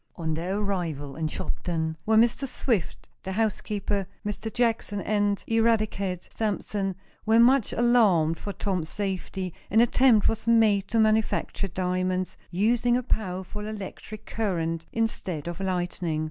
[0.15, 2.47] On their arrival in Shopton, where Mr.
[2.47, 4.51] Swift, the housekeeper, Mr.
[4.51, 10.99] Jackson and Eradicate Sampson were much alarmed for Tom's safety, an attempt was made to
[10.99, 16.19] manufacture diamonds, using a powerful electric current instead of lightning.